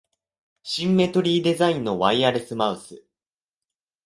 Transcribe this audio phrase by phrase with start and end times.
[0.63, 3.03] シンメトリーデザインのワイヤレスマウス